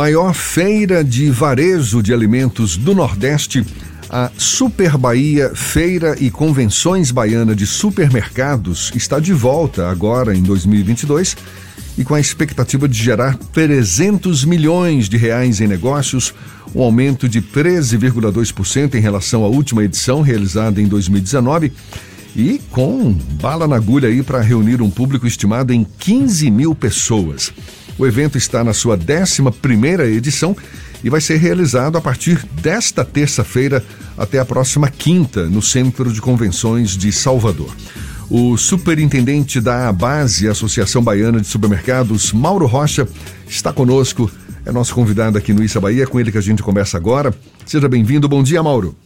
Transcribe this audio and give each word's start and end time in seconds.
Maior 0.00 0.32
feira 0.32 1.04
de 1.04 1.28
varejo 1.28 2.02
de 2.02 2.14
alimentos 2.14 2.74
do 2.74 2.94
Nordeste, 2.94 3.62
a 4.08 4.30
Super 4.34 4.96
Bahia 4.96 5.52
Feira 5.54 6.16
e 6.18 6.30
Convenções 6.30 7.10
Baiana 7.10 7.54
de 7.54 7.66
Supermercados 7.66 8.90
está 8.94 9.20
de 9.20 9.34
volta 9.34 9.90
agora 9.90 10.34
em 10.34 10.42
2022 10.42 11.36
e 11.98 12.02
com 12.02 12.14
a 12.14 12.20
expectativa 12.20 12.88
de 12.88 12.96
gerar 12.96 13.36
300 13.52 14.42
milhões 14.46 15.06
de 15.06 15.18
reais 15.18 15.60
em 15.60 15.66
negócios, 15.66 16.32
um 16.74 16.80
aumento 16.80 17.28
de 17.28 17.42
13,2% 17.42 18.94
em 18.94 19.00
relação 19.00 19.44
à 19.44 19.48
última 19.48 19.84
edição 19.84 20.22
realizada 20.22 20.80
em 20.80 20.88
2019 20.88 21.74
e 22.34 22.58
com 22.70 23.12
bala 23.12 23.68
na 23.68 23.76
agulha 23.76 24.08
aí 24.08 24.22
para 24.22 24.40
reunir 24.40 24.80
um 24.80 24.88
público 24.88 25.26
estimado 25.26 25.74
em 25.74 25.84
15 25.98 26.50
mil 26.50 26.74
pessoas. 26.74 27.52
O 28.00 28.06
evento 28.06 28.38
está 28.38 28.64
na 28.64 28.72
sua 28.72 28.96
11 28.96 30.16
edição 30.16 30.56
e 31.04 31.10
vai 31.10 31.20
ser 31.20 31.36
realizado 31.36 31.98
a 31.98 32.00
partir 32.00 32.42
desta 32.62 33.04
terça-feira 33.04 33.84
até 34.16 34.38
a 34.38 34.44
próxima 34.46 34.88
quinta, 34.88 35.44
no 35.44 35.60
Centro 35.60 36.10
de 36.10 36.18
Convenções 36.18 36.96
de 36.96 37.12
Salvador. 37.12 37.76
O 38.30 38.56
superintendente 38.56 39.60
da 39.60 39.92
Base, 39.92 40.48
Associação 40.48 41.02
Baiana 41.02 41.42
de 41.42 41.46
Supermercados, 41.46 42.32
Mauro 42.32 42.64
Rocha, 42.64 43.06
está 43.46 43.70
conosco. 43.70 44.30
É 44.64 44.72
nosso 44.72 44.94
convidado 44.94 45.36
aqui 45.36 45.52
no 45.52 45.62
Issa 45.62 45.78
Bahia, 45.78 46.06
com 46.06 46.18
ele 46.18 46.32
que 46.32 46.38
a 46.38 46.40
gente 46.40 46.62
conversa 46.62 46.96
agora. 46.96 47.34
Seja 47.66 47.86
bem-vindo. 47.86 48.26
Bom 48.30 48.42
dia, 48.42 48.62
Mauro. 48.62 48.96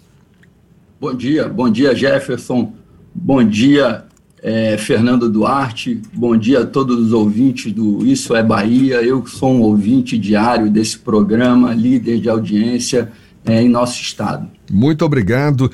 Bom 1.01 1.13
dia, 1.13 1.49
bom 1.49 1.69
dia, 1.69 1.97
Jefferson. 1.97 2.73
Bom 3.13 3.43
dia, 3.43 4.05
é, 4.45 4.77
Fernando 4.77 5.31
Duarte, 5.31 6.03
bom 6.13 6.37
dia 6.37 6.61
a 6.61 6.67
todos 6.67 6.99
os 6.99 7.15
ouvintes 7.15 7.73
do 7.73 8.05
Isso 8.05 8.37
é 8.37 8.43
Bahia. 8.43 8.97
Eu 8.97 9.27
sou 9.27 9.51
um 9.51 9.63
ouvinte 9.63 10.19
diário 10.19 10.71
desse 10.71 10.99
programa, 10.99 11.73
líder 11.73 12.21
de 12.21 12.29
audiência 12.29 13.11
é, 13.43 13.63
em 13.63 13.71
nosso 13.71 14.03
estado. 14.03 14.47
Muito 14.71 15.03
obrigado. 15.03 15.71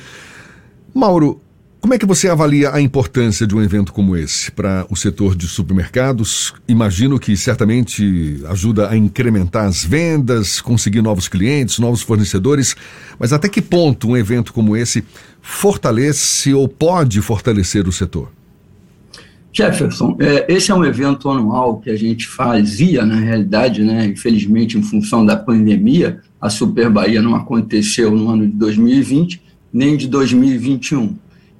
Mauro, 0.94 1.40
como 1.80 1.94
é 1.94 1.98
que 1.98 2.06
você 2.06 2.28
avalia 2.28 2.72
a 2.72 2.80
importância 2.80 3.44
de 3.44 3.56
um 3.56 3.60
evento 3.60 3.92
como 3.92 4.16
esse 4.16 4.52
para 4.52 4.86
o 4.88 4.94
setor 4.94 5.34
de 5.34 5.48
supermercados? 5.48 6.54
Imagino 6.68 7.18
que 7.18 7.36
certamente 7.36 8.40
ajuda 8.46 8.88
a 8.88 8.96
incrementar 8.96 9.66
as 9.66 9.84
vendas, 9.84 10.60
conseguir 10.60 11.02
novos 11.02 11.26
clientes, 11.26 11.80
novos 11.80 12.02
fornecedores, 12.02 12.76
mas 13.18 13.32
até 13.32 13.48
que 13.48 13.60
ponto 13.60 14.10
um 14.10 14.16
evento 14.16 14.52
como 14.52 14.76
esse 14.76 15.02
fortalece 15.42 16.54
ou 16.54 16.68
pode 16.68 17.20
fortalecer 17.20 17.88
o 17.88 17.92
setor? 17.92 18.30
Jefferson, 19.52 20.16
é, 20.20 20.52
esse 20.52 20.70
é 20.70 20.74
um 20.74 20.84
evento 20.84 21.28
anual 21.28 21.78
que 21.78 21.90
a 21.90 21.96
gente 21.96 22.26
fazia, 22.26 23.04
na 23.04 23.16
realidade, 23.16 23.82
né, 23.82 24.06
infelizmente, 24.06 24.78
em 24.78 24.82
função 24.82 25.26
da 25.26 25.36
pandemia, 25.36 26.20
a 26.40 26.48
Super 26.48 26.88
Bahia 26.88 27.20
não 27.20 27.34
aconteceu 27.34 28.10
no 28.10 28.28
ano 28.28 28.46
de 28.46 28.52
2020, 28.52 29.42
nem 29.72 29.96
de 29.96 30.08
2021. 30.08 31.16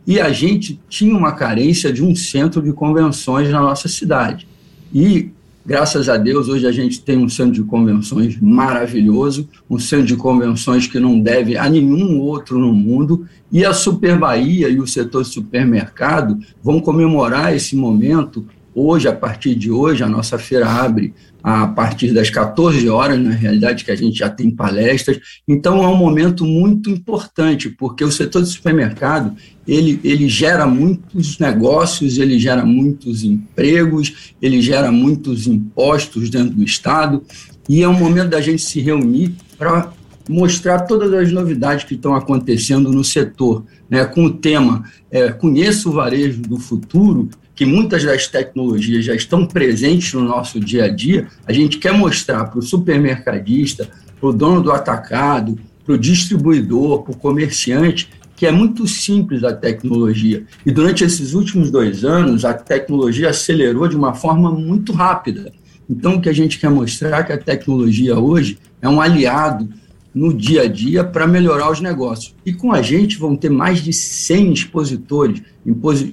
E 0.07 0.21
a 0.21 0.33
gente 0.33 0.81
tinha 0.89 1.17
uma 1.17 1.33
carência 1.33 1.93
de 1.93 2.03
um 2.03 2.15
centro 2.15 2.63
de 2.63 2.73
convenções 2.73 3.51
na 3.51 3.61
nossa 3.61 3.89
cidade. 3.89 4.47
E 4.93 5.31
Graças 5.65 6.09
a 6.09 6.17
Deus, 6.17 6.49
hoje 6.49 6.67
a 6.67 6.73
gente 6.73 7.03
tem 7.03 7.19
um 7.19 7.29
centro 7.29 7.53
de 7.53 7.63
convenções 7.63 8.41
maravilhoso, 8.41 9.47
um 9.69 9.79
centro 9.79 10.07
de 10.07 10.17
convenções 10.17 10.87
que 10.87 10.99
não 10.99 11.21
deve 11.21 11.57
a 11.57 11.69
nenhum 11.69 12.19
outro 12.19 12.59
no 12.59 12.73
mundo, 12.73 13.27
e 13.53 13.63
a 13.63 13.75
Super 13.75 14.19
Bahia 14.19 14.71
e 14.71 14.81
o 14.81 14.87
setor 14.87 15.25
supermercado 15.25 16.39
vão 16.63 16.81
comemorar 16.81 17.55
esse 17.55 17.77
momento 17.77 18.47
Hoje, 18.75 19.09
a 19.09 19.13
partir 19.13 19.55
de 19.55 19.71
hoje, 19.71 20.03
a 20.05 20.09
nossa 20.09 20.39
feira 20.39 20.69
abre 20.69 21.13
a 21.43 21.67
partir 21.67 22.13
das 22.13 22.31
14 22.31 22.89
horas, 22.89 23.19
na 23.19 23.31
realidade, 23.31 23.85
que 23.85 23.91
a 23.91 23.97
gente 23.97 24.19
já 24.19 24.29
tem 24.29 24.51
palestras. 24.51 25.19
Então, 25.49 25.83
é 25.83 25.89
um 25.89 25.97
momento 25.97 26.45
muito 26.45 26.91
importante, 26.91 27.69
porque 27.71 28.05
o 28.05 28.13
setor 28.13 28.43
de 28.43 28.49
supermercado, 28.49 29.35
ele, 29.67 29.99
ele 30.05 30.29
gera 30.29 30.67
muitos 30.67 31.39
negócios, 31.39 32.19
ele 32.19 32.39
gera 32.39 32.65
muitos 32.65 33.25
empregos, 33.25 34.35
ele 34.41 34.61
gera 34.61 34.93
muitos 34.93 35.47
impostos 35.47 36.31
dentro 36.31 36.55
do 36.55 36.63
Estado, 36.63 37.25
e 37.69 37.83
é 37.83 37.89
um 37.89 37.99
momento 37.99 38.31
da 38.31 38.41
gente 38.41 38.63
se 38.63 38.81
reunir 38.81 39.35
para 39.59 39.93
mostrar 40.29 40.81
todas 40.81 41.13
as 41.13 41.33
novidades 41.33 41.85
que 41.85 41.95
estão 41.95 42.15
acontecendo 42.15 42.93
no 42.93 43.03
setor, 43.03 43.65
né, 43.89 44.05
com 44.05 44.25
o 44.25 44.31
tema 44.31 44.85
é, 45.11 45.31
Conheça 45.33 45.89
o 45.89 45.93
Varejo 45.93 46.43
do 46.43 46.57
Futuro, 46.57 47.29
que 47.61 47.67
muitas 47.67 48.03
das 48.03 48.27
tecnologias 48.27 49.05
já 49.05 49.15
estão 49.15 49.45
presentes 49.45 50.15
no 50.15 50.25
nosso 50.25 50.59
dia 50.59 50.85
a 50.85 50.89
dia, 50.89 51.27
a 51.47 51.53
gente 51.53 51.77
quer 51.77 51.93
mostrar 51.93 52.47
para 52.47 52.59
o 52.59 52.63
supermercadista, 52.63 53.87
para 54.19 54.31
o 54.31 54.33
dono 54.33 54.63
do 54.63 54.73
atacado, 54.73 55.59
para 55.85 55.95
o 55.95 55.99
distribuidor, 55.99 57.03
para 57.03 57.13
o 57.13 57.17
comerciante, 57.19 58.09
que 58.35 58.47
é 58.47 58.51
muito 58.51 58.89
simples 58.89 59.45
a 59.45 59.53
tecnologia. 59.53 60.43
E 60.65 60.71
durante 60.73 61.05
esses 61.05 61.35
últimos 61.35 61.71
dois 61.71 62.03
anos, 62.03 62.47
a 62.47 62.55
tecnologia 62.55 63.29
acelerou 63.29 63.87
de 63.87 63.95
uma 63.95 64.15
forma 64.15 64.51
muito 64.51 64.95
rápida. 64.95 65.53
Então, 65.87 66.15
o 66.15 66.21
que 66.23 66.31
a 66.31 66.35
gente 66.35 66.59
quer 66.59 66.71
mostrar 66.71 67.19
é 67.19 67.25
que 67.25 67.33
a 67.35 67.39
tecnologia 67.39 68.19
hoje 68.19 68.57
é 68.81 68.89
um 68.89 69.03
aliado 69.03 69.69
no 70.15 70.33
dia 70.33 70.63
a 70.63 70.67
dia 70.67 71.05
para 71.05 71.27
melhorar 71.27 71.71
os 71.71 71.83
negócios. 71.83 72.35
E 72.47 72.55
com 72.55 72.73
a 72.73 72.81
gente 72.81 73.19
vão 73.19 73.37
ter 73.37 73.51
mais 73.51 73.85
de 73.85 73.93
100 73.93 74.51
expositores, 74.51 75.43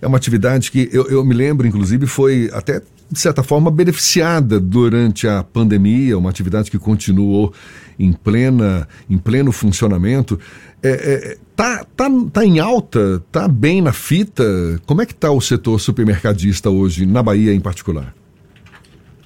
É 0.00 0.06
uma 0.06 0.16
atividade 0.16 0.70
que 0.70 0.88
eu, 0.92 1.08
eu 1.08 1.24
me 1.24 1.34
lembro, 1.34 1.66
inclusive, 1.66 2.06
foi 2.06 2.50
até 2.52 2.80
de 3.14 3.20
certa 3.20 3.44
forma, 3.44 3.70
beneficiada 3.70 4.58
durante 4.58 5.28
a 5.28 5.42
pandemia, 5.42 6.18
uma 6.18 6.28
atividade 6.28 6.68
que 6.68 6.78
continuou 6.78 7.54
em, 7.96 8.12
plena, 8.12 8.88
em 9.08 9.16
pleno 9.16 9.52
funcionamento. 9.52 10.38
É, 10.82 10.90
é, 10.90 11.38
tá, 11.54 11.86
tá, 11.96 12.10
tá 12.32 12.44
em 12.44 12.58
alta? 12.58 13.22
Tá 13.30 13.46
bem 13.46 13.80
na 13.80 13.92
fita? 13.92 14.44
Como 14.84 15.00
é 15.00 15.06
que 15.06 15.12
está 15.12 15.30
o 15.30 15.40
setor 15.40 15.80
supermercadista 15.80 16.68
hoje, 16.68 17.06
na 17.06 17.22
Bahia 17.22 17.54
em 17.54 17.60
particular? 17.60 18.12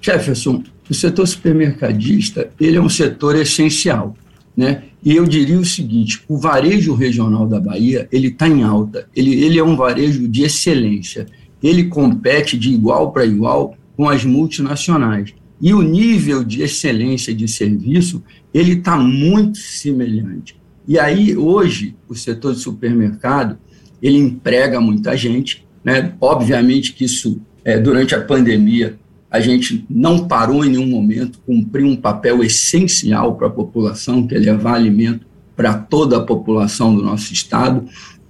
Jefferson, 0.02 0.62
o 0.88 0.94
setor 0.94 1.26
supermercadista 1.26 2.50
ele 2.60 2.76
é 2.76 2.80
um 2.80 2.90
setor 2.90 3.36
essencial. 3.36 4.14
Né? 4.54 4.82
E 5.02 5.16
eu 5.16 5.24
diria 5.24 5.58
o 5.58 5.64
seguinte: 5.64 6.22
o 6.28 6.36
varejo 6.36 6.94
regional 6.94 7.48
da 7.48 7.58
Bahia 7.58 8.06
ele 8.12 8.28
está 8.28 8.46
em 8.46 8.62
alta. 8.62 9.08
Ele, 9.16 9.32
ele 9.42 9.58
é 9.58 9.64
um 9.64 9.76
varejo 9.76 10.28
de 10.28 10.42
excelência 10.42 11.26
ele 11.62 11.84
compete 11.84 12.56
de 12.56 12.72
igual 12.72 13.12
para 13.12 13.26
igual 13.26 13.74
com 13.98 14.08
as 14.08 14.24
multinacionais. 14.24 15.34
E 15.60 15.74
o 15.74 15.82
nível 15.82 16.44
de 16.44 16.62
excelência 16.62 17.34
de 17.34 17.48
serviço, 17.48 18.22
ele 18.54 18.74
está 18.74 18.96
muito 18.96 19.58
semelhante. 19.58 20.56
E 20.86 20.96
aí, 21.00 21.36
hoje, 21.36 21.96
o 22.08 22.14
setor 22.14 22.54
de 22.54 22.60
supermercado, 22.60 23.58
ele 24.00 24.16
emprega 24.16 24.80
muita 24.80 25.16
gente, 25.16 25.66
né? 25.84 26.14
Obviamente 26.20 26.92
que 26.92 27.04
isso, 27.04 27.40
é, 27.64 27.76
durante 27.76 28.14
a 28.14 28.20
pandemia, 28.20 28.96
a 29.28 29.40
gente 29.40 29.84
não 29.90 30.28
parou 30.28 30.64
em 30.64 30.70
nenhum 30.70 30.86
momento, 30.86 31.40
cumpriu 31.44 31.88
um 31.88 31.96
papel 31.96 32.44
essencial 32.44 33.34
para 33.34 33.48
a 33.48 33.50
população, 33.50 34.28
que 34.28 34.34
é 34.36 34.38
levar 34.38 34.74
alimento 34.74 35.26
para 35.56 35.74
toda 35.74 36.18
a 36.18 36.24
população 36.24 36.94
do 36.94 37.02
nosso 37.02 37.32
estado. 37.32 37.84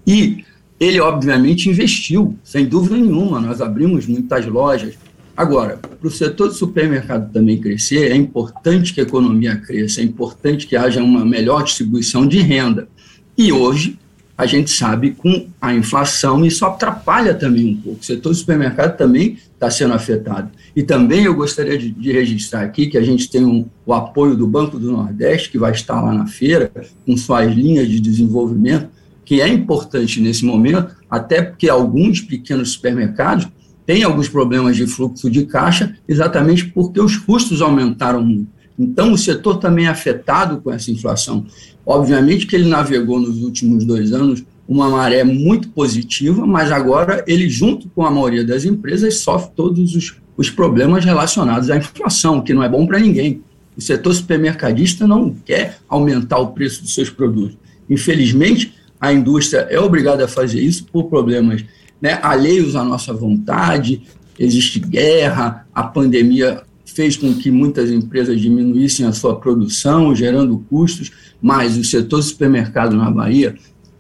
E 0.07 0.45
ele, 0.81 0.99
obviamente, 0.99 1.69
investiu, 1.69 2.39
sem 2.43 2.65
dúvida 2.65 2.97
nenhuma. 2.97 3.39
Nós 3.39 3.61
abrimos 3.61 4.07
muitas 4.07 4.47
lojas. 4.47 4.95
Agora, 5.39 5.77
para 5.77 6.09
o 6.09 6.11
setor 6.11 6.49
de 6.49 6.57
supermercado 6.57 7.33
também 7.33 7.61
crescer, 7.61 8.11
é 8.11 8.17
importante 8.17 8.93
que 8.93 9.01
a 9.01 9.05
economia 9.05 9.55
cresça, 9.55 10.01
é 10.01 10.03
importante 10.03 10.67
que 10.67 10.75
haja 10.75 11.01
uma 11.01 11.25
melhor 11.25 11.63
distribuição 11.63 12.27
de 12.27 12.41
renda. 12.41 12.89
E 13.37 13.53
hoje, 13.53 13.97
a 14.37 14.47
gente 14.47 14.69
sabe 14.69 15.13
com 15.13 15.47
a 15.61 15.73
inflação 15.73 16.45
isso 16.45 16.65
atrapalha 16.65 17.35
também 17.35 17.69
um 17.69 17.77
pouco. 17.77 18.01
O 18.01 18.05
setor 18.05 18.31
do 18.31 18.35
supermercado 18.35 18.97
também 18.97 19.39
está 19.55 19.71
sendo 19.71 19.95
afetado. 19.95 20.51
E 20.75 20.83
também 20.83 21.23
eu 21.23 21.35
gostaria 21.37 21.79
de, 21.79 21.93
de 21.93 22.11
registrar 22.11 22.63
aqui 22.63 22.89
que 22.89 22.99
a 22.99 23.03
gente 23.03 23.31
tem 23.31 23.45
um, 23.45 23.65
o 23.87 23.95
apoio 23.95 24.35
do 24.35 24.45
Banco 24.45 24.77
do 24.77 24.91
Nordeste, 24.91 25.53
que 25.53 25.59
vai 25.59 25.71
estar 25.71 26.01
lá 26.01 26.13
na 26.13 26.27
feira, 26.27 26.69
com 27.07 27.17
suas 27.17 27.55
linhas 27.55 27.89
de 27.89 28.01
desenvolvimento, 28.01 28.89
que 29.25 29.41
é 29.41 29.47
importante 29.47 30.21
nesse 30.21 30.45
momento, 30.45 30.97
até 31.09 31.43
porque 31.43 31.69
alguns 31.69 32.21
pequenos 32.21 32.73
supermercados 32.73 33.47
têm 33.89 34.03
alguns 34.03 34.29
problemas 34.29 34.77
de 34.77 34.87
fluxo 34.87 35.31
de 35.31 35.47
caixa, 35.47 35.97
exatamente 36.07 36.67
porque 36.67 37.01
os 37.01 37.17
custos 37.17 37.63
aumentaram 37.63 38.23
muito. 38.23 38.51
Então, 38.79 39.15
o 39.15 39.17
setor 39.17 39.57
também 39.57 39.87
é 39.87 39.89
afetado 39.89 40.61
com 40.61 40.71
essa 40.71 40.91
inflação. 40.91 41.47
Obviamente 41.87 42.47
que 42.47 42.55
ele 42.55 42.69
navegou 42.69 43.19
nos 43.19 43.43
últimos 43.43 43.87
dois 43.87 44.13
anos 44.13 44.45
uma 44.69 44.91
maré 44.91 45.25
muito 45.25 45.71
positiva, 45.71 46.47
mas 46.47 46.71
agora 46.71 47.25
ele, 47.27 47.49
junto 47.49 47.89
com 47.89 48.05
a 48.05 48.11
maioria 48.11 48.45
das 48.45 48.67
empresas, 48.67 49.21
sofre 49.21 49.53
todos 49.57 49.97
os, 49.97 50.17
os 50.37 50.51
problemas 50.51 51.03
relacionados 51.07 51.71
à 51.71 51.79
inflação, 51.79 52.43
que 52.43 52.53
não 52.53 52.63
é 52.63 52.69
bom 52.69 52.87
para 52.87 52.99
ninguém. 52.99 53.41
O 53.75 53.81
setor 53.81 54.13
supermercadista 54.13 55.07
não 55.07 55.35
quer 55.47 55.79
aumentar 55.89 56.41
o 56.41 56.49
preço 56.49 56.83
dos 56.83 56.93
seus 56.93 57.09
produtos. 57.09 57.57
Infelizmente, 57.89 58.75
a 59.01 59.15
indústria 59.15 59.67
é 59.71 59.81
obrigada 59.81 60.27
a 60.27 60.29
fazer 60.29 60.61
isso 60.61 60.85
por 60.93 61.05
problemas 61.05 61.65
né, 62.01 62.19
alheios 62.23 62.77
à 62.77 62.85
nossa 62.85 63.13
vontade, 63.13 64.03
existe 64.39 64.79
guerra, 64.79 65.67
a 65.75 65.83
pandemia 65.83 66.63
fez 66.85 67.17
com 67.17 67.33
que 67.35 67.51
muitas 67.51 67.91
empresas 67.91 68.41
diminuíssem 68.41 69.07
a 69.07 69.13
sua 69.13 69.37
produção, 69.37 70.15
gerando 70.15 70.65
custos, 70.71 71.13
mas 71.41 71.77
o 71.77 71.85
setor 71.85 72.23
supermercado 72.23 72.97
na 72.97 73.11
Bahia, 73.11 73.55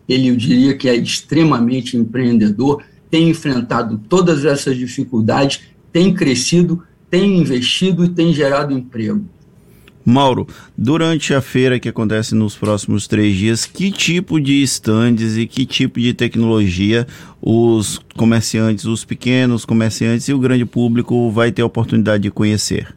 ele 0.08 0.28
eu 0.28 0.36
diria 0.36 0.76
que 0.76 0.88
é 0.88 0.96
extremamente 0.96 1.96
empreendedor, 1.96 2.82
tem 3.10 3.28
enfrentado 3.28 4.00
todas 4.08 4.44
essas 4.44 4.76
dificuldades, 4.76 5.60
tem 5.92 6.14
crescido, 6.14 6.82
tem 7.10 7.38
investido 7.38 8.04
e 8.04 8.08
tem 8.08 8.32
gerado 8.32 8.72
emprego. 8.72 9.24
Mauro, 10.08 10.46
durante 10.76 11.34
a 11.34 11.40
feira 11.42 11.78
que 11.78 11.88
acontece 11.88 12.34
nos 12.34 12.56
próximos 12.56 13.06
três 13.06 13.36
dias, 13.36 13.66
que 13.66 13.92
tipo 13.92 14.40
de 14.40 14.62
estandes 14.62 15.36
e 15.36 15.46
que 15.46 15.66
tipo 15.66 16.00
de 16.00 16.14
tecnologia 16.14 17.06
os 17.42 18.00
comerciantes, 18.16 18.86
os 18.86 19.04
pequenos 19.04 19.66
comerciantes 19.66 20.26
e 20.26 20.32
o 20.32 20.38
grande 20.38 20.64
público 20.64 21.30
vai 21.30 21.52
ter 21.52 21.60
a 21.60 21.66
oportunidade 21.66 22.22
de 22.22 22.30
conhecer? 22.30 22.94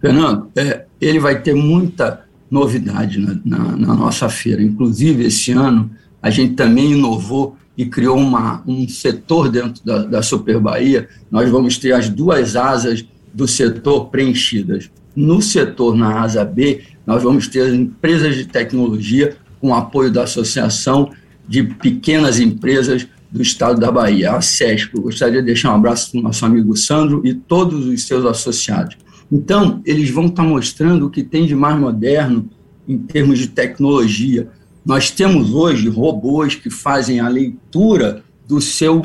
Fernando, 0.00 0.48
é, 0.56 0.86
ele 1.00 1.20
vai 1.20 1.40
ter 1.40 1.54
muita 1.54 2.24
novidade 2.50 3.20
na, 3.20 3.38
na, 3.44 3.76
na, 3.76 3.94
nossa 3.94 4.28
feira. 4.28 4.60
Inclusive, 4.60 5.26
esse 5.26 5.52
ano, 5.52 5.88
a 6.20 6.30
gente 6.30 6.54
também 6.54 6.92
inovou 6.92 7.56
e 7.78 7.86
criou 7.86 8.18
uma, 8.18 8.60
um 8.66 8.88
setor 8.88 9.48
dentro 9.48 9.84
da, 9.84 10.04
da 10.04 10.22
Super 10.22 10.58
Bahia. 10.58 11.08
Nós 11.30 11.48
vamos 11.48 11.78
ter 11.78 11.92
as 11.92 12.08
duas 12.08 12.56
asas 12.56 13.04
do 13.32 13.46
setor 13.46 14.06
preenchidas 14.06 14.90
no 15.14 15.42
setor, 15.42 15.96
na 15.96 16.20
asa 16.20 16.44
B, 16.44 16.82
nós 17.06 17.22
vamos 17.22 17.48
ter 17.48 17.72
empresas 17.74 18.36
de 18.36 18.46
tecnologia 18.46 19.36
com 19.60 19.74
apoio 19.74 20.10
da 20.10 20.24
Associação 20.24 21.10
de 21.48 21.62
Pequenas 21.62 22.40
Empresas 22.40 23.06
do 23.30 23.40
Estado 23.40 23.80
da 23.80 23.90
Bahia, 23.90 24.32
a 24.32 24.40
SESP. 24.40 24.96
Eu 24.96 25.02
gostaria 25.02 25.40
de 25.40 25.46
deixar 25.46 25.72
um 25.72 25.76
abraço 25.76 26.10
para 26.10 26.20
o 26.20 26.22
nosso 26.22 26.44
amigo 26.44 26.76
Sandro 26.76 27.22
e 27.24 27.34
todos 27.34 27.86
os 27.86 28.06
seus 28.06 28.24
associados. 28.24 28.96
Então, 29.30 29.80
eles 29.86 30.10
vão 30.10 30.26
estar 30.26 30.42
mostrando 30.42 31.06
o 31.06 31.10
que 31.10 31.22
tem 31.22 31.46
de 31.46 31.54
mais 31.54 31.78
moderno 31.78 32.48
em 32.86 32.98
termos 32.98 33.38
de 33.38 33.48
tecnologia. 33.48 34.48
Nós 34.84 35.10
temos 35.10 35.54
hoje 35.54 35.88
robôs 35.88 36.54
que 36.54 36.68
fazem 36.68 37.20
a 37.20 37.28
leitura 37.28 38.22
do 38.46 38.60
seu 38.60 39.00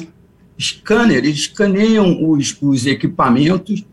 scanner, 0.60 1.18
eles 1.18 1.38
escaneiam 1.38 2.30
os, 2.30 2.58
os 2.60 2.86
equipamentos 2.86 3.86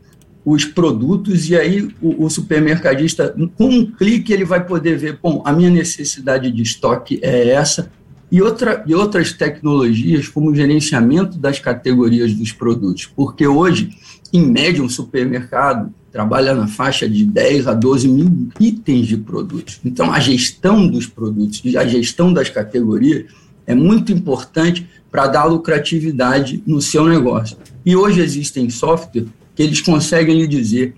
os 0.44 0.64
produtos 0.64 1.48
e 1.48 1.56
aí 1.56 1.88
o, 2.02 2.24
o, 2.24 2.30
supermercadista, 2.30 3.34
com 3.56 3.66
um 3.66 3.86
clique, 3.86 4.32
ele 4.32 4.44
vai 4.44 4.64
poder 4.64 4.98
ver, 4.98 5.18
bom, 5.22 5.42
a 5.44 5.52
minha 5.52 5.70
necessidade 5.70 6.50
de 6.50 6.62
estoque 6.62 7.18
é 7.22 7.48
essa, 7.48 7.90
e, 8.30 8.42
outra, 8.42 8.84
e 8.86 8.94
outras 8.94 9.32
tecnologias 9.32 10.28
como 10.28 10.50
o 10.50 10.54
gerenciamento 10.54 11.38
das 11.38 11.58
categorias 11.58 12.34
dos 12.34 12.52
produtos, 12.52 13.06
porque 13.06 13.46
hoje, 13.46 13.90
em 14.32 14.44
média, 14.46 14.82
um 14.82 14.88
supermercado 14.88 15.94
trabalha 16.10 16.54
na 16.54 16.66
faixa 16.66 17.08
de 17.08 17.24
10 17.24 17.66
a 17.66 17.74
12 17.74 18.08
mil 18.08 18.48
itens 18.60 19.06
de 19.06 19.16
produtos. 19.16 19.80
Então, 19.84 20.12
a 20.12 20.20
gestão 20.20 20.86
dos 20.86 21.06
produtos 21.06 21.60
e 21.64 21.76
a 21.76 21.86
gestão 21.86 22.32
das 22.32 22.48
categorias 22.48 23.24
é 23.66 23.74
muito 23.74 24.12
importante 24.12 24.86
para 25.10 25.26
dar 25.26 25.44
lucratividade 25.44 26.62
no 26.66 26.80
seu 26.80 27.06
negócio. 27.06 27.56
E 27.84 27.96
hoje 27.96 28.20
existem 28.20 28.68
softwares 28.68 29.28
que 29.54 29.62
eles 29.62 29.80
conseguem 29.80 30.38
lhe 30.38 30.46
dizer 30.46 30.94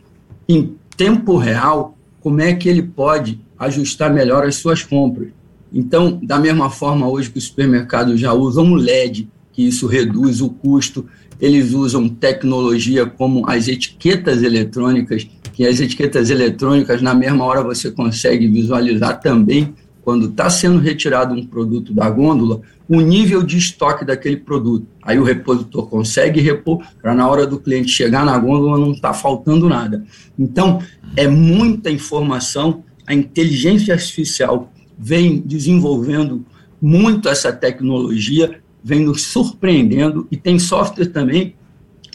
em 0.48 0.74
tempo 0.96 1.36
real 1.36 1.96
como 2.20 2.40
é 2.40 2.54
que 2.54 2.68
ele 2.68 2.82
pode 2.82 3.40
ajustar 3.58 4.12
melhor 4.12 4.44
as 4.44 4.56
suas 4.56 4.82
compras. 4.82 5.28
Então, 5.72 6.18
da 6.22 6.38
mesma 6.38 6.70
forma 6.70 7.08
hoje 7.08 7.30
que 7.30 7.38
os 7.38 7.44
supermercados 7.44 8.18
já 8.18 8.32
usam 8.32 8.74
LED, 8.74 9.28
que 9.52 9.66
isso 9.66 9.86
reduz 9.86 10.40
o 10.40 10.48
custo, 10.48 11.06
eles 11.40 11.72
usam 11.72 12.08
tecnologia 12.08 13.06
como 13.06 13.48
as 13.48 13.68
etiquetas 13.68 14.42
eletrônicas, 14.42 15.26
que 15.52 15.66
as 15.66 15.80
etiquetas 15.80 16.30
eletrônicas, 16.30 17.02
na 17.02 17.14
mesma 17.14 17.44
hora, 17.44 17.62
você 17.62 17.90
consegue 17.90 18.46
visualizar 18.46 19.20
também 19.20 19.74
quando 20.06 20.26
está 20.26 20.48
sendo 20.48 20.78
retirado 20.78 21.34
um 21.34 21.44
produto 21.44 21.92
da 21.92 22.08
gôndola, 22.08 22.60
o 22.88 23.00
nível 23.00 23.42
de 23.42 23.58
estoque 23.58 24.04
daquele 24.04 24.36
produto. 24.36 24.86
Aí 25.02 25.18
o 25.18 25.24
repositor 25.24 25.88
consegue 25.88 26.40
repor 26.40 26.80
para 27.02 27.12
na 27.12 27.28
hora 27.28 27.44
do 27.44 27.58
cliente 27.58 27.90
chegar 27.90 28.24
na 28.24 28.38
gôndola 28.38 28.78
não 28.78 28.92
está 28.92 29.12
faltando 29.12 29.68
nada. 29.68 30.04
Então, 30.38 30.80
é 31.16 31.26
muita 31.26 31.90
informação, 31.90 32.84
a 33.04 33.12
inteligência 33.12 33.94
artificial 33.94 34.72
vem 34.96 35.40
desenvolvendo 35.40 36.46
muito 36.80 37.28
essa 37.28 37.52
tecnologia, 37.52 38.60
vem 38.84 39.00
nos 39.00 39.22
surpreendendo 39.22 40.28
e 40.30 40.36
tem 40.36 40.56
software 40.56 41.06
também 41.06 41.56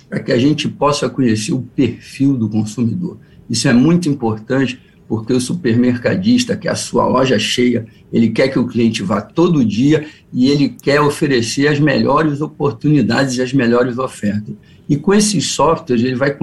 para 0.08 0.22
que 0.22 0.32
a 0.32 0.40
gente 0.40 0.70
possa 0.70 1.10
conhecer 1.10 1.52
o 1.52 1.62
perfil 1.62 2.38
do 2.38 2.48
consumidor. 2.48 3.18
Isso 3.50 3.68
é 3.68 3.74
muito 3.74 4.08
importante 4.08 4.80
porque 5.12 5.34
o 5.34 5.42
supermercadista, 5.42 6.56
que 6.56 6.70
é 6.70 6.72
a 6.72 6.76
sua 6.76 7.06
loja 7.06 7.38
cheia, 7.38 7.86
ele 8.14 8.30
quer 8.30 8.48
que 8.48 8.58
o 8.58 8.66
cliente 8.66 9.04
vá 9.04 9.20
todo 9.20 9.66
dia 9.66 10.06
e 10.32 10.50
ele 10.50 10.70
quer 10.70 11.02
oferecer 11.02 11.68
as 11.68 11.82
melhores 11.82 12.40
oportunidades 12.40 13.36
e 13.36 13.42
as 13.42 13.52
melhores 13.52 13.98
ofertas. 13.98 14.56
E 14.88 14.96
com 14.96 15.14
esses 15.14 15.48
softwares, 15.48 16.02
ele 16.02 16.16
vai 16.16 16.34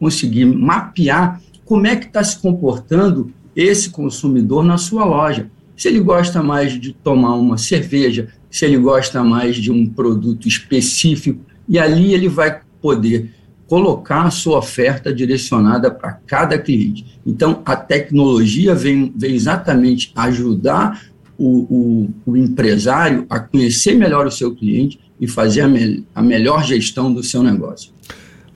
conseguir 0.00 0.46
mapear 0.46 1.38
como 1.66 1.86
é 1.86 1.96
que 1.96 2.06
está 2.06 2.24
se 2.24 2.38
comportando 2.38 3.30
esse 3.54 3.90
consumidor 3.90 4.64
na 4.64 4.78
sua 4.78 5.04
loja. 5.04 5.50
Se 5.76 5.88
ele 5.88 6.00
gosta 6.00 6.42
mais 6.42 6.80
de 6.80 6.94
tomar 6.94 7.34
uma 7.34 7.58
cerveja, 7.58 8.28
se 8.50 8.64
ele 8.64 8.78
gosta 8.78 9.22
mais 9.22 9.54
de 9.56 9.70
um 9.70 9.86
produto 9.86 10.48
específico, 10.48 11.44
e 11.68 11.78
ali 11.78 12.14
ele 12.14 12.26
vai 12.30 12.58
poder 12.80 13.34
colocar 13.68 14.22
a 14.22 14.30
sua 14.30 14.58
oferta 14.58 15.14
direcionada 15.14 15.90
para 15.90 16.14
cada 16.26 16.58
cliente. 16.58 17.20
Então, 17.24 17.62
a 17.64 17.76
tecnologia 17.76 18.74
vem, 18.74 19.12
vem 19.14 19.34
exatamente 19.34 20.10
ajudar 20.16 21.02
o, 21.36 22.08
o, 22.26 22.32
o, 22.32 22.36
empresário 22.36 23.26
a 23.30 23.38
conhecer 23.38 23.94
melhor 23.94 24.26
o 24.26 24.30
seu 24.30 24.54
cliente 24.56 24.98
e 25.20 25.28
fazer 25.28 25.60
a, 25.60 25.68
me, 25.68 26.04
a 26.14 26.22
melhor 26.22 26.64
gestão 26.64 27.12
do 27.12 27.22
seu 27.22 27.42
negócio. 27.42 27.92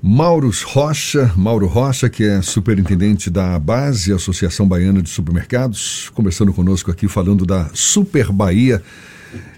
Mauro 0.03 0.51
Rocha, 0.65 1.31
Mauro 1.37 1.67
Rocha, 1.67 2.09
que 2.09 2.25
é 2.25 2.43
superintendente 2.43 3.31
da 3.31 3.57
Base, 3.57 4.13
Associação 4.13 4.67
Baiana 4.67 5.01
de 5.01 5.09
Supermercados, 5.09 6.11
conversando 6.13 6.53
conosco 6.53 6.91
aqui, 6.91 7.07
falando 7.07 7.47
da 7.47 7.71
Super 7.73 8.33
Bahia. 8.33 8.83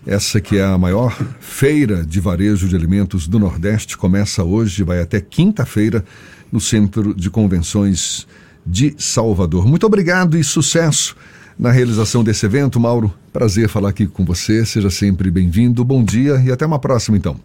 Essa 0.07 0.40
que 0.40 0.59
é 0.59 0.64
a 0.64 0.78
maior 0.78 1.16
feira 1.40 2.04
de 2.04 2.21
varejo 2.21 2.69
de 2.69 2.76
alimentos 2.76 3.26
do 3.26 3.38
Nordeste, 3.38 3.97
começa 3.97 4.45
hoje, 4.45 4.83
vai 4.83 5.00
até 5.00 5.21
quinta-feira 5.21 6.04
no 6.52 6.61
Centro 6.61 7.14
de 7.14 7.31
Convenções 7.31 8.26
de 8.66 8.95
Salvador. 8.99 9.66
Muito 9.66 9.87
obrigado 9.87 10.38
e 10.38 10.45
sucesso 10.45 11.16
na 11.59 11.71
realização 11.71 12.25
desse 12.25 12.47
evento. 12.47 12.81
Mauro, 12.81 13.12
prazer 13.33 13.69
falar 13.69 13.90
aqui 13.90 14.07
com 14.07 14.25
você. 14.25 14.64
Seja 14.64 14.90
sempre 14.90 15.31
bem-vindo. 15.31 15.85
Bom 15.85 16.02
dia 16.02 16.43
e 16.45 16.50
até 16.50 16.64
uma 16.66 16.78
próxima, 16.78 17.16
então. 17.16 17.37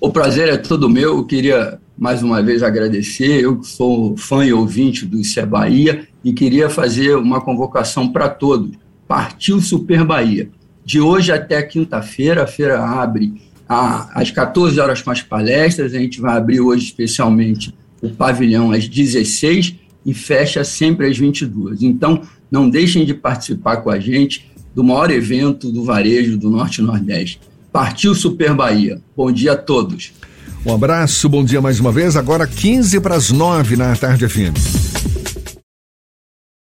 O 0.00 0.10
prazer 0.10 0.48
é 0.48 0.56
todo 0.56 0.88
meu. 0.88 1.16
Eu 1.16 1.24
queria 1.24 1.78
mais 1.96 2.22
uma 2.22 2.42
vez 2.42 2.62
agradecer. 2.62 3.42
Eu 3.42 3.58
que 3.58 3.66
sou 3.66 4.16
fã 4.16 4.44
e 4.44 4.52
ouvinte 4.52 5.06
do 5.06 5.20
Isso 5.20 5.40
é 5.40 5.46
Bahia 5.46 6.06
e 6.22 6.32
queria 6.32 6.68
fazer 6.68 7.16
uma 7.16 7.40
convocação 7.40 8.08
para 8.08 8.28
todos. 8.28 8.72
Partiu 9.06 9.60
Super 9.60 10.04
Bahia. 10.04 10.48
De 10.84 11.00
hoje 11.00 11.32
até 11.32 11.62
quinta-feira, 11.62 12.44
a 12.44 12.46
feira 12.46 12.78
abre 12.84 13.34
às 13.68 14.30
14 14.30 14.78
horas 14.78 15.00
com 15.00 15.10
as 15.10 15.22
palestras. 15.22 15.94
A 15.94 15.98
gente 15.98 16.20
vai 16.20 16.36
abrir 16.36 16.60
hoje 16.60 16.84
especialmente 16.84 17.74
o 18.02 18.10
pavilhão 18.10 18.70
às 18.70 18.86
16 18.86 19.76
e 20.04 20.12
fecha 20.12 20.62
sempre 20.62 21.06
às 21.06 21.16
22. 21.16 21.82
Então, 21.82 22.22
não 22.50 22.68
deixem 22.68 23.04
de 23.04 23.14
participar 23.14 23.78
com 23.78 23.90
a 23.90 23.98
gente 23.98 24.52
do 24.74 24.84
maior 24.84 25.10
evento 25.10 25.72
do 25.72 25.84
varejo 25.84 26.36
do 26.36 26.50
Norte 26.50 26.82
Nordeste. 26.82 27.40
Partiu 27.72 28.14
Super 28.14 28.54
Bahia. 28.54 29.00
Bom 29.16 29.32
dia 29.32 29.52
a 29.52 29.56
todos. 29.56 30.12
Um 30.66 30.72
abraço, 30.72 31.28
bom 31.28 31.44
dia 31.44 31.60
mais 31.60 31.80
uma 31.80 31.92
vez. 31.92 32.16
Agora 32.16 32.46
15 32.46 33.00
para 33.00 33.16
as 33.16 33.30
9 33.30 33.76
na 33.76 33.94
tarde 33.96 34.28
FM. 34.28 34.93